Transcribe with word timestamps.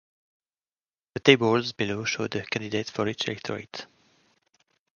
The 1.13 1.19
tables 1.19 1.73
below 1.73 2.05
show 2.05 2.25
the 2.25 2.43
candidates 2.47 2.89
for 2.89 3.07
each 3.07 3.27
electorate. 3.27 3.85